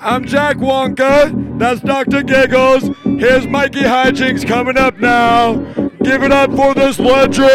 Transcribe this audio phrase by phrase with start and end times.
[0.00, 1.58] I'm Jack Wonka.
[1.58, 2.22] That's Dr.
[2.22, 2.84] Giggles.
[3.04, 5.54] Here's Mikey Hijinks coming up now.
[6.02, 7.48] Give it up for this legend!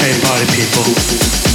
[0.00, 1.49] Hey party people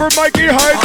[0.00, 0.79] for Mikey Hijinks!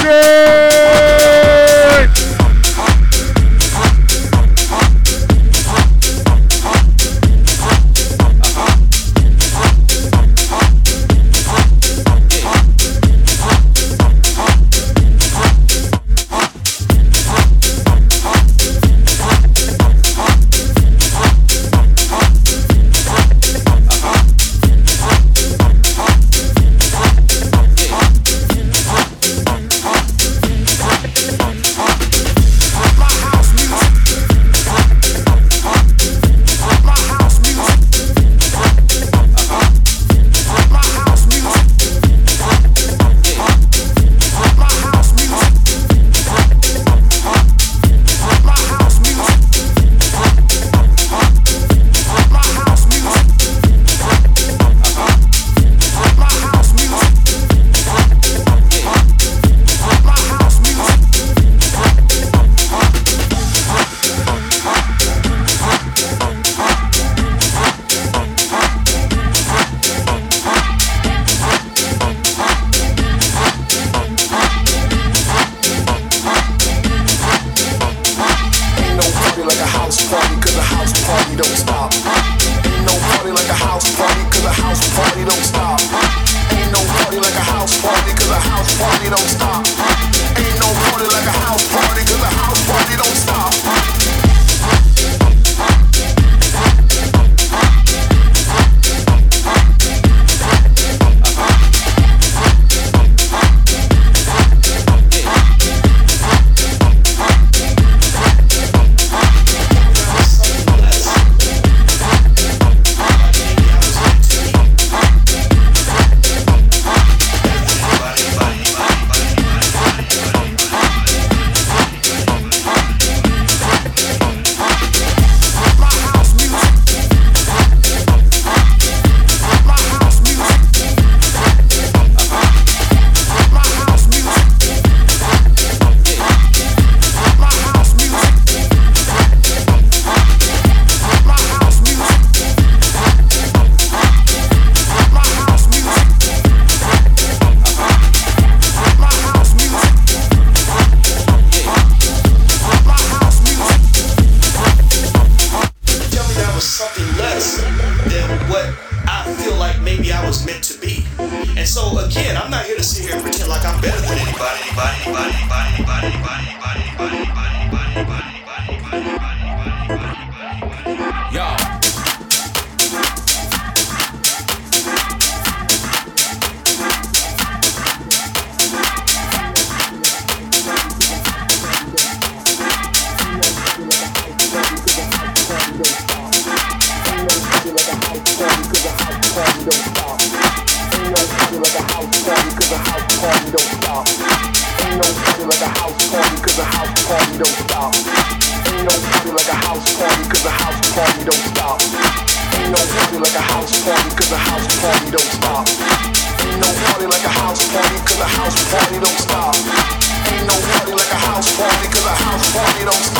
[212.86, 213.15] don't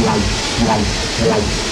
[0.00, 0.18] Wow,
[0.64, 0.82] wow,
[1.18, 1.69] wow.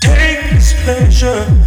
[0.00, 1.57] Take pleasure.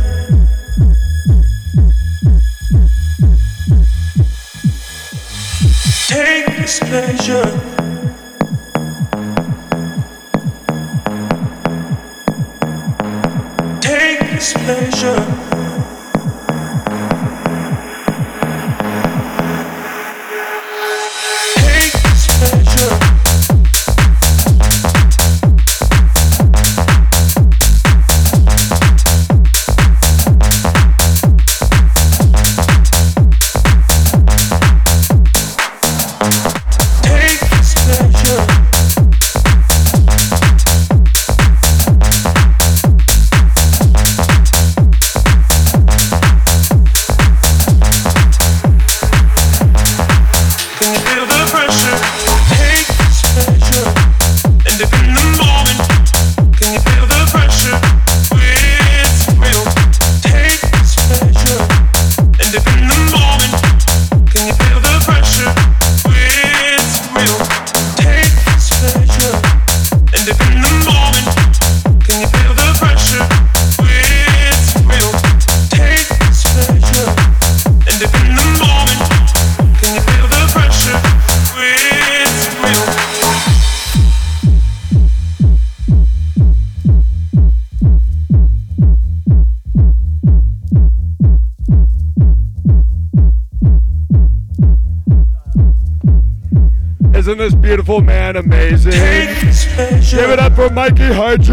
[100.71, 101.47] Up Mikey Hijinks!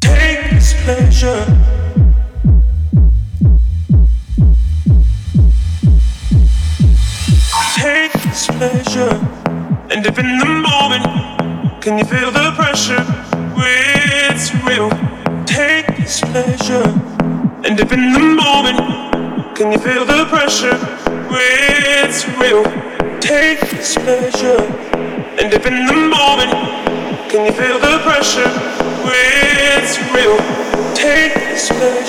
[0.00, 1.44] Take this pleasure.
[7.74, 9.14] Take this pleasure
[9.90, 11.04] and dip in the moment.
[11.82, 13.04] Can you feel the pressure?
[13.58, 14.90] It's real.
[15.44, 16.84] Take this pleasure
[17.64, 18.78] and dip in the moment.
[19.56, 20.78] Can you feel the pressure?
[21.30, 22.85] It's real.
[23.26, 24.62] Take this pleasure
[25.36, 26.52] and dip in the moment.
[27.28, 28.48] Can you feel the pressure?
[29.04, 30.36] It's real.
[30.94, 32.06] Take this pleasure.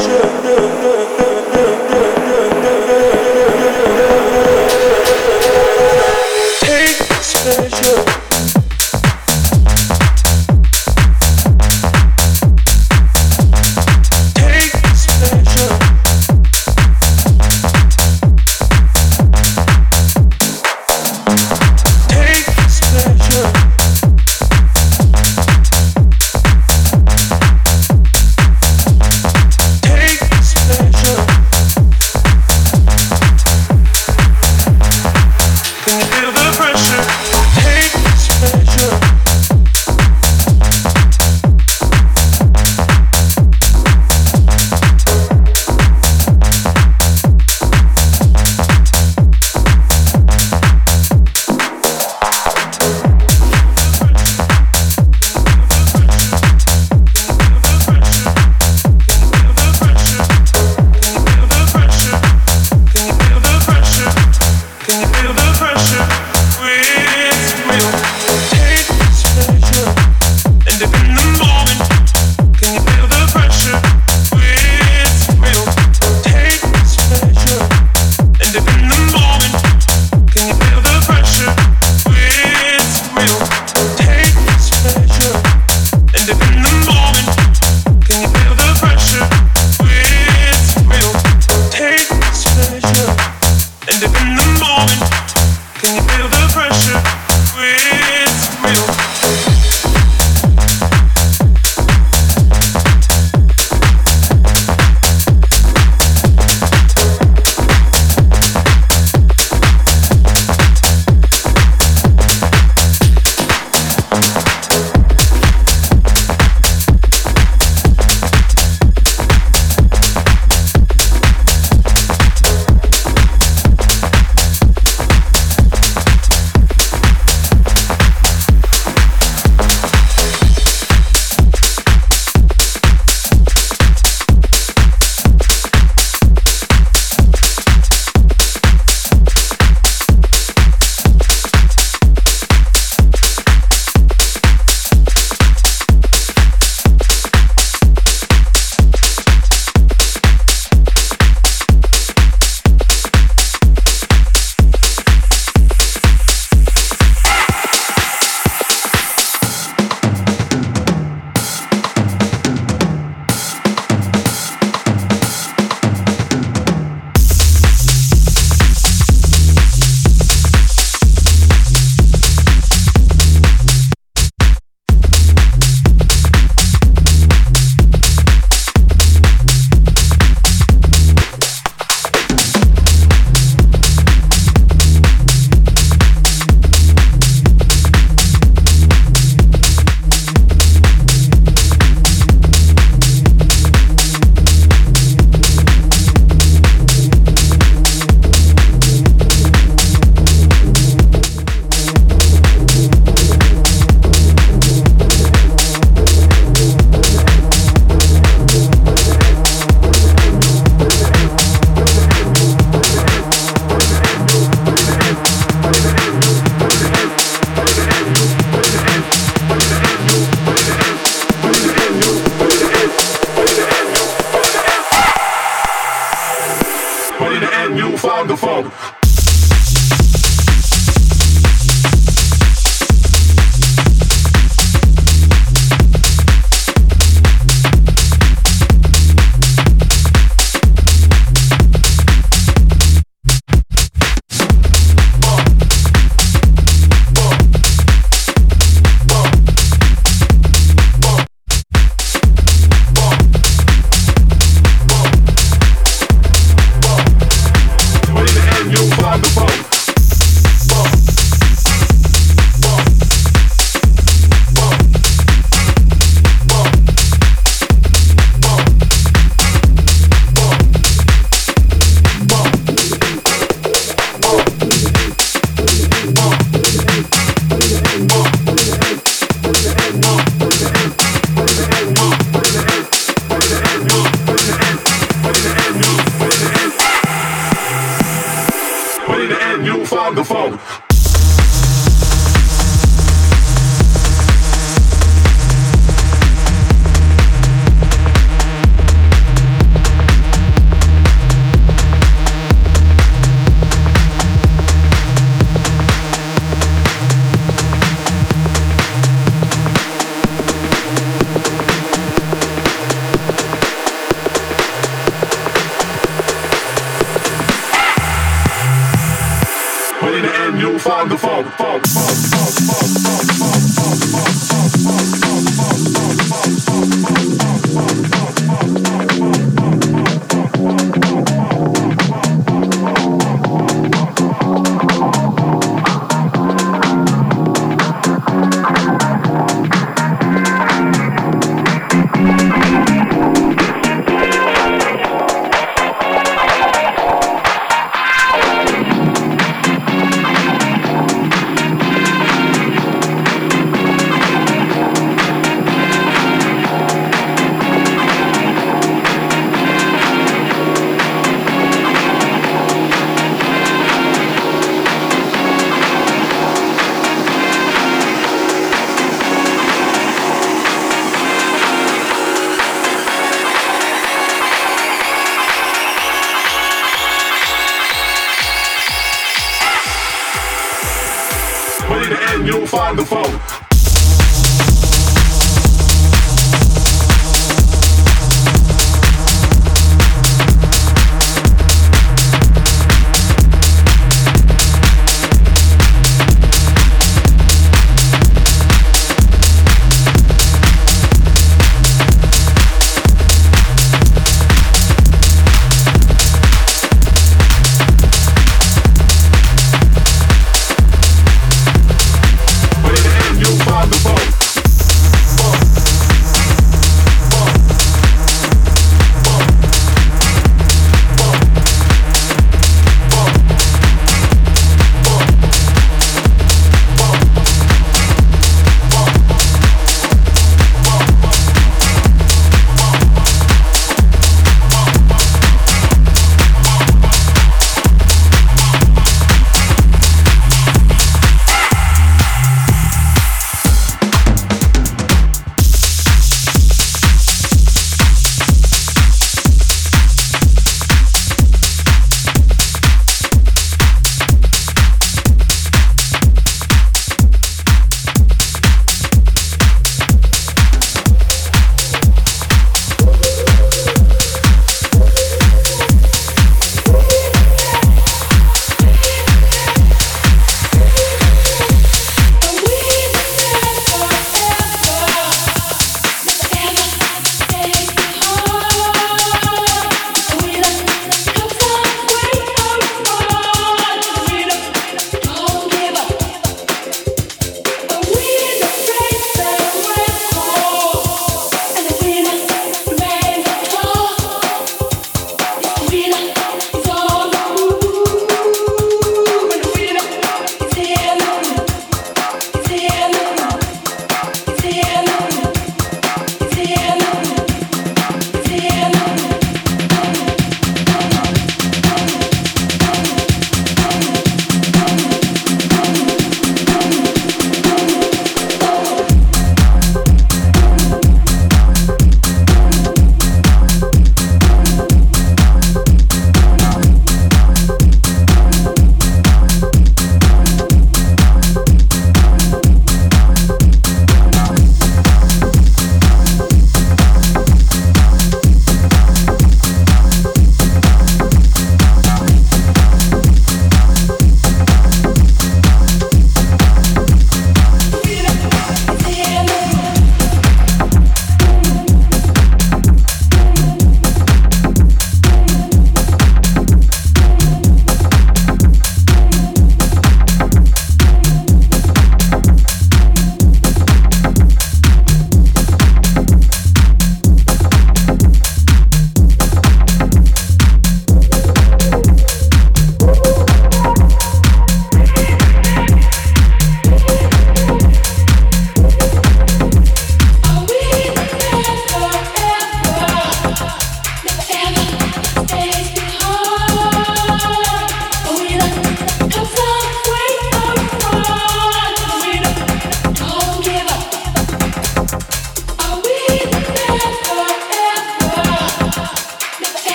[320.80, 322.97] find the funk, funk, funk, funk, funk.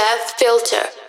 [0.00, 0.99] Snapchat filter.